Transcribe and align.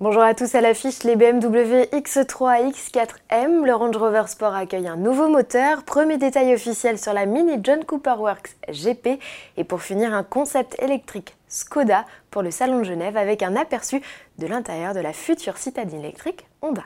Bonjour 0.00 0.22
à 0.22 0.34
tous 0.34 0.56
à 0.56 0.60
l'affiche, 0.60 1.04
les 1.04 1.14
BMW 1.14 1.84
X3 1.92 2.72
X4M, 2.72 3.64
le 3.64 3.74
Range 3.76 3.96
Rover 3.96 4.24
Sport 4.26 4.52
accueille 4.52 4.88
un 4.88 4.96
nouveau 4.96 5.28
moteur, 5.28 5.84
premier 5.84 6.18
détail 6.18 6.52
officiel 6.52 6.98
sur 6.98 7.12
la 7.12 7.26
Mini 7.26 7.60
John 7.62 7.84
Cooper 7.84 8.16
Works 8.18 8.56
GP 8.68 9.20
et 9.56 9.62
pour 9.62 9.82
finir 9.82 10.12
un 10.12 10.24
concept 10.24 10.74
électrique 10.82 11.36
Skoda 11.46 12.06
pour 12.32 12.42
le 12.42 12.50
Salon 12.50 12.80
de 12.80 12.84
Genève 12.84 13.16
avec 13.16 13.44
un 13.44 13.54
aperçu 13.54 14.02
de 14.38 14.48
l'intérieur 14.48 14.94
de 14.94 15.00
la 15.00 15.12
future 15.12 15.58
citadine 15.58 16.00
électrique 16.00 16.44
Honda. 16.60 16.82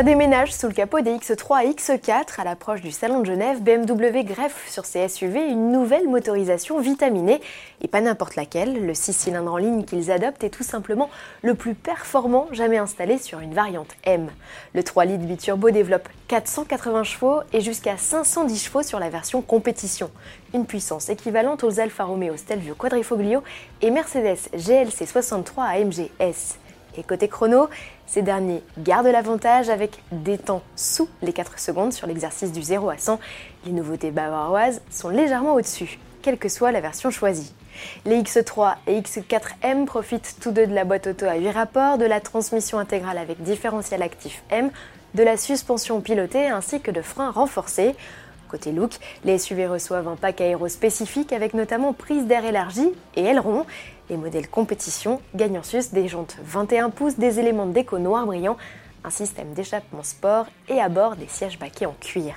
Ça 0.00 0.04
déménage 0.04 0.54
sous 0.54 0.66
le 0.66 0.72
capot 0.72 1.02
des 1.02 1.14
X3 1.14 1.66
et 1.66 1.72
X4 1.72 2.40
à 2.40 2.44
l'approche 2.44 2.80
du 2.80 2.90
Salon 2.90 3.20
de 3.20 3.26
Genève. 3.26 3.60
BMW 3.60 4.24
greffe 4.24 4.66
sur 4.66 4.86
ses 4.86 5.06
SUV 5.06 5.46
une 5.46 5.72
nouvelle 5.72 6.08
motorisation 6.08 6.80
vitaminée 6.80 7.38
et 7.82 7.86
pas 7.86 8.00
n'importe 8.00 8.34
laquelle. 8.34 8.86
Le 8.86 8.94
6 8.94 9.12
cylindres 9.12 9.52
en 9.52 9.58
ligne 9.58 9.84
qu'ils 9.84 10.10
adoptent 10.10 10.42
est 10.42 10.48
tout 10.48 10.62
simplement 10.62 11.10
le 11.42 11.54
plus 11.54 11.74
performant 11.74 12.46
jamais 12.50 12.78
installé 12.78 13.18
sur 13.18 13.40
une 13.40 13.52
variante 13.52 13.94
M. 14.04 14.30
Le 14.74 14.82
3 14.82 15.04
litres 15.04 15.26
biturbo 15.26 15.70
développe 15.70 16.08
480 16.28 17.04
chevaux 17.04 17.40
et 17.52 17.60
jusqu'à 17.60 17.98
510 17.98 18.64
chevaux 18.64 18.82
sur 18.82 19.00
la 19.00 19.10
version 19.10 19.42
compétition. 19.42 20.10
Une 20.54 20.64
puissance 20.64 21.10
équivalente 21.10 21.62
aux 21.62 21.78
Alfa 21.78 22.04
Romeo 22.04 22.38
Stelvio 22.38 22.74
Quadrifoglio 22.74 23.42
et 23.82 23.90
Mercedes 23.90 24.48
GLC 24.54 25.04
63 25.04 25.64
AMG 25.64 26.08
S. 26.20 26.58
Et 26.96 27.02
côté 27.02 27.28
chrono, 27.28 27.68
ces 28.06 28.22
derniers 28.22 28.62
gardent 28.78 29.06
l'avantage 29.06 29.68
avec 29.68 30.02
des 30.12 30.38
temps 30.38 30.62
sous 30.76 31.08
les 31.22 31.32
4 31.32 31.58
secondes 31.58 31.92
sur 31.92 32.06
l'exercice 32.06 32.52
du 32.52 32.62
0 32.62 32.90
à 32.90 32.98
100. 32.98 33.20
Les 33.64 33.72
nouveautés 33.72 34.10
bavaroises 34.10 34.82
sont 34.90 35.08
légèrement 35.08 35.54
au-dessus, 35.54 35.98
quelle 36.22 36.38
que 36.38 36.48
soit 36.48 36.72
la 36.72 36.80
version 36.80 37.10
choisie. 37.10 37.52
Les 38.04 38.20
X3 38.20 38.74
et 38.86 39.00
X4M 39.00 39.84
profitent 39.86 40.36
tous 40.40 40.50
deux 40.50 40.66
de 40.66 40.74
la 40.74 40.84
boîte 40.84 41.06
auto 41.06 41.26
à 41.26 41.36
8 41.36 41.50
rapports, 41.50 41.98
de 41.98 42.04
la 42.04 42.20
transmission 42.20 42.78
intégrale 42.78 43.18
avec 43.18 43.42
différentiel 43.42 44.02
actif 44.02 44.42
M, 44.50 44.70
de 45.14 45.22
la 45.22 45.36
suspension 45.36 46.00
pilotée 46.00 46.48
ainsi 46.48 46.80
que 46.80 46.90
de 46.90 47.02
freins 47.02 47.30
renforcés. 47.30 47.94
Côté 48.48 48.72
look, 48.72 48.94
les 49.24 49.38
SUV 49.38 49.68
reçoivent 49.68 50.08
un 50.08 50.16
pack 50.16 50.40
aéro 50.40 50.66
spécifique 50.68 51.32
avec 51.32 51.54
notamment 51.54 51.92
prise 51.92 52.26
d'air 52.26 52.44
élargie 52.44 52.90
et 53.14 53.24
aileron. 53.24 53.64
Les 54.10 54.16
modèles 54.16 54.48
compétition 54.48 55.20
gagnent 55.36 55.60
en 55.60 55.62
sus 55.62 55.92
des 55.92 56.08
jantes 56.08 56.36
21 56.42 56.90
pouces, 56.90 57.16
des 57.16 57.38
éléments 57.38 57.66
déco 57.66 57.96
noir 58.00 58.26
brillant, 58.26 58.56
un 59.04 59.10
système 59.10 59.52
d'échappement 59.52 60.02
sport 60.02 60.46
et 60.68 60.80
à 60.80 60.88
bord 60.88 61.14
des 61.14 61.28
sièges 61.28 61.60
baquets 61.60 61.86
en 61.86 61.94
cuir. 62.00 62.34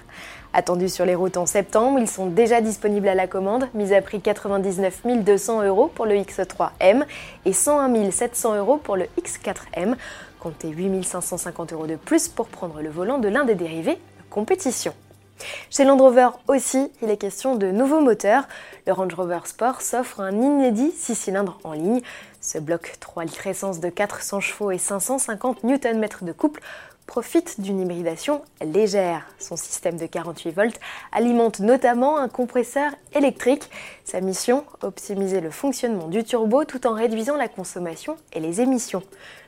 Attendus 0.54 0.90
sur 0.90 1.04
les 1.04 1.16
routes 1.16 1.36
en 1.36 1.48
septembre, 1.48 1.98
ils 2.00 2.08
sont 2.08 2.28
déjà 2.28 2.62
disponibles 2.62 3.08
à 3.08 3.16
la 3.16 3.26
commande, 3.26 3.68
mis 3.74 3.92
à 3.92 4.04
prix 4.04 4.22
99 4.22 5.02
200 5.24 5.64
euros 5.64 5.88
pour 5.88 6.06
le 6.06 6.14
X3M 6.14 7.06
et 7.46 7.54
101 7.54 8.12
700 8.12 8.56
euros 8.56 8.78
pour 8.78 8.96
le 8.96 9.06
X4M. 9.20 9.96
Comptez 10.40 10.70
8 10.70 11.04
550 11.04 11.74
euros 11.74 11.88
de 11.88 11.96
plus 11.96 12.28
pour 12.28 12.50
prendre 12.50 12.84
le 12.84 12.90
volant 12.92 13.18
de 13.18 13.30
l'un 13.30 13.46
des 13.46 13.56
dérivés 13.56 13.98
compétition. 14.30 14.94
Chez 15.70 15.84
Land 15.84 15.98
Rover 15.98 16.30
aussi, 16.48 16.92
il 17.02 17.10
est 17.10 17.18
question 17.18 17.56
de 17.56 17.68
nouveaux 17.68 18.02
moteurs. 18.02 18.48
Le 18.88 18.94
Range 18.94 19.14
Rover 19.14 19.40
Sport 19.46 19.82
s'offre 19.82 20.20
un 20.20 20.32
inédit 20.32 20.92
6 20.92 21.16
cylindres 21.16 21.60
en 21.64 21.74
ligne. 21.74 22.02
Ce 22.42 22.58
bloc 22.58 22.96
3 23.00 23.26
litres 23.26 23.48
essence 23.48 23.80
de 23.80 23.90
400 23.90 24.40
chevaux 24.40 24.72
et 24.72 24.78
550 24.78 25.64
Nm 25.64 26.08
de 26.22 26.32
couple 26.32 26.62
profite 27.06 27.60
d'une 27.60 27.82
hybridation 27.82 28.42
légère. 28.62 29.28
Son 29.38 29.56
système 29.56 29.98
de 29.98 30.06
48 30.06 30.52
volts 30.52 30.80
alimente 31.12 31.60
notamment 31.60 32.18
un 32.18 32.30
compresseur 32.30 32.92
électrique. 33.14 33.70
Sa 34.06 34.22
mission, 34.22 34.64
optimiser 34.82 35.42
le 35.42 35.52
fonctionnement 35.52 36.08
du 36.08 36.24
turbo 36.24 36.64
tout 36.64 36.88
en 36.88 36.94
réduisant 36.94 37.36
la 37.36 37.48
consommation 37.48 38.18
et 38.32 38.40
les 38.40 38.62
émissions. 38.62 39.04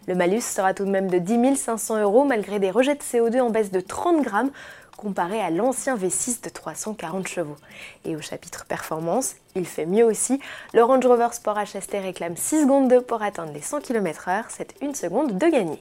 Le 0.08 0.16
malus 0.16 0.42
sera 0.42 0.74
tout 0.74 0.86
de 0.86 0.92
même 0.92 1.10
de 1.10 1.18
10 1.18 1.56
500 1.56 2.02
euros 2.02 2.26
malgré 2.26 2.60
des 2.60 2.72
rejets 2.72 2.96
de 2.96 3.02
CO2 3.02 3.42
en 3.42 3.50
baisse 3.50 3.72
de 3.72 3.80
30 3.80 4.22
grammes 4.22 4.52
comparé 4.96 5.42
à 5.42 5.50
l'ancien 5.50 5.96
V6 5.96 6.44
de 6.44 6.50
340 6.50 7.28
chevaux. 7.28 7.58
Et 8.06 8.16
au 8.16 8.22
chapitre 8.22 8.66
performance, 8.66 9.36
il 9.56 9.66
fait 9.66 9.86
mieux 9.86 10.06
aussi. 10.06 10.40
Le 10.74 10.84
Range 10.84 11.06
Rover 11.06 11.30
Sport 11.32 11.58
HST 11.58 11.94
réclame 12.02 12.36
6 12.36 12.62
secondes 12.64 12.88
2 12.88 13.02
pour 13.02 13.22
atteindre 13.22 13.54
les 13.54 13.62
100 13.62 13.82
km/h, 13.82 14.46
c'est 14.50 14.76
une 14.82 14.96
seconde 14.96 15.38
de 15.38 15.48
gagner. 15.48 15.80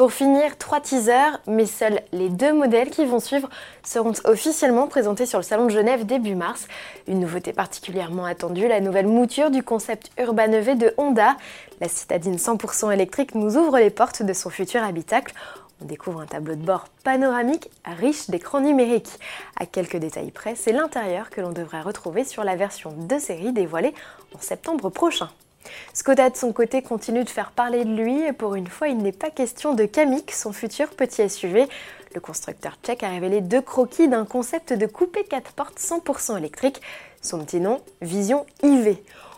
Pour 0.00 0.12
finir, 0.12 0.56
trois 0.56 0.80
teasers, 0.80 1.40
mais 1.46 1.66
seuls 1.66 2.00
les 2.12 2.30
deux 2.30 2.54
modèles 2.54 2.88
qui 2.88 3.04
vont 3.04 3.20
suivre 3.20 3.50
seront 3.82 4.14
officiellement 4.24 4.86
présentés 4.86 5.26
sur 5.26 5.38
le 5.38 5.42
Salon 5.42 5.66
de 5.66 5.72
Genève 5.72 6.06
début 6.06 6.36
mars. 6.36 6.68
Une 7.06 7.20
nouveauté 7.20 7.52
particulièrement 7.52 8.24
attendue, 8.24 8.66
la 8.66 8.80
nouvelle 8.80 9.08
mouture 9.08 9.50
du 9.50 9.62
concept 9.62 10.10
Urban 10.18 10.52
EV 10.52 10.76
de 10.76 10.94
Honda. 10.96 11.36
La 11.82 11.88
citadine 11.88 12.36
100% 12.36 12.92
électrique 12.92 13.34
nous 13.34 13.58
ouvre 13.58 13.78
les 13.78 13.90
portes 13.90 14.22
de 14.22 14.32
son 14.32 14.48
futur 14.48 14.82
habitacle 14.82 15.34
on 15.80 15.84
découvre 15.86 16.20
un 16.20 16.26
tableau 16.26 16.54
de 16.54 16.64
bord 16.64 16.86
panoramique 17.04 17.70
riche 17.84 18.28
d'écrans 18.30 18.60
numériques. 18.60 19.18
À 19.58 19.66
quelques 19.66 19.96
détails 19.96 20.30
près, 20.30 20.54
c'est 20.54 20.72
l'intérieur 20.72 21.30
que 21.30 21.40
l'on 21.40 21.52
devrait 21.52 21.80
retrouver 21.80 22.24
sur 22.24 22.44
la 22.44 22.56
version 22.56 22.92
de 22.92 23.18
série 23.18 23.52
dévoilée 23.52 23.94
en 24.34 24.40
septembre 24.40 24.90
prochain. 24.90 25.30
Skoda 25.92 26.30
de 26.30 26.36
son 26.36 26.52
côté 26.52 26.82
continue 26.82 27.24
de 27.24 27.28
faire 27.28 27.50
parler 27.50 27.84
de 27.84 27.92
lui 27.92 28.22
et 28.22 28.32
pour 28.32 28.54
une 28.54 28.66
fois 28.66 28.88
il 28.88 28.98
n'est 28.98 29.12
pas 29.12 29.30
question 29.30 29.74
de 29.74 29.84
Kamiq, 29.84 30.30
son 30.32 30.52
futur 30.52 30.88
petit 30.90 31.28
SUV. 31.28 31.68
Le 32.14 32.20
constructeur 32.20 32.76
tchèque 32.82 33.02
a 33.02 33.10
révélé 33.10 33.40
deux 33.40 33.60
croquis 33.60 34.08
d'un 34.08 34.24
concept 34.24 34.72
de 34.72 34.86
coupé 34.86 35.24
4 35.24 35.52
portes 35.52 35.78
100% 35.78 36.38
électrique. 36.38 36.80
Son 37.22 37.44
petit 37.44 37.60
nom, 37.60 37.80
Vision 38.00 38.46
IV. 38.62 38.96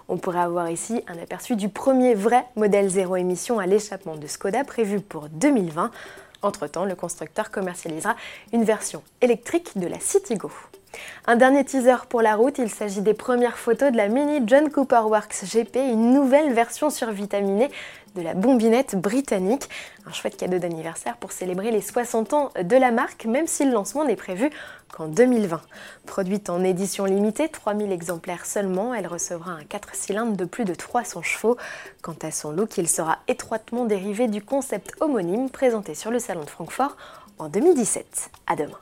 On 0.09 0.17
pourrait 0.17 0.41
avoir 0.41 0.71
ici 0.71 1.03
un 1.09 1.19
aperçu 1.19 1.57
du 1.57 1.69
premier 1.69 2.15
vrai 2.15 2.45
modèle 2.57 2.89
zéro 2.89 3.17
émission 3.17 3.59
à 3.59 3.67
l'échappement 3.67 4.17
de 4.17 4.27
Skoda 4.27 4.65
prévu 4.65 5.01
pour 5.01 5.29
2020. 5.29 5.91
Entre-temps, 6.43 6.85
le 6.85 6.95
constructeur 6.95 7.51
commercialisera 7.51 8.17
une 8.53 8.65
version 8.65 9.03
électrique 9.21 9.79
de 9.79 9.87
la 9.87 10.01
Citigo. 10.01 10.51
Un 11.27 11.37
dernier 11.37 11.65
teaser 11.65 12.07
pour 12.09 12.21
la 12.21 12.35
route, 12.35 12.59
il 12.59 12.69
s'agit 12.69 13.01
des 13.01 13.15
premières 13.15 13.57
photos 13.57 13.93
de 13.93 13.97
la 13.97 14.09
Mini 14.09 14.41
John 14.47 14.71
Cooper 14.71 15.03
Works 15.05 15.45
GP, 15.45 15.77
une 15.77 16.13
nouvelle 16.13 16.53
version 16.53 16.91
survitaminée 16.91 17.71
de 18.15 18.23
la 18.23 18.35
bombinette 18.35 18.97
britannique. 18.97 19.69
Un 20.07 20.13
chouette 20.13 20.37
cadeau 20.37 20.59
d'anniversaire 20.59 21.17
pour 21.17 21.33
célébrer 21.33 21.71
les 21.71 21.81
60 21.81 22.33
ans 22.33 22.51
de 22.61 22.77
la 22.77 22.91
marque, 22.91 23.25
même 23.25 23.47
si 23.47 23.65
le 23.65 23.73
lancement 23.73 24.05
n'est 24.05 24.17
prévu 24.17 24.51
qu'en 24.93 25.07
2020. 25.07 25.61
Produite 26.07 26.51
en 26.51 26.63
édition 26.63 27.05
limitée, 27.05 27.49
3000 27.49 27.93
exemplaires 27.93 28.45
seulement, 28.45 28.93
elle 28.93 29.07
recevra 29.07 29.53
un 29.53 29.65
4 29.65 29.95
cylindres 29.95 30.37
de 30.37 30.45
plus 30.45 30.65
de 30.65 30.75
300 30.75 31.23
chevaux. 31.23 31.57
Quant 32.03 32.17
à 32.23 32.31
son 32.31 32.53
look, 32.53 32.77
il 32.79 32.89
sera 32.89 33.19
étroitement 33.29 33.85
dérivé 33.85 34.29
du 34.29 34.43
concept 34.43 34.93
homonyme 35.01 35.51
présenté 35.51 35.95
sur 35.95 36.11
le 36.11 36.19
salon 36.19 36.43
de 36.43 36.51
Francfort 36.51 36.97
en 37.39 37.49
2017. 37.49 38.31
À 38.47 38.57
demain. 38.57 38.79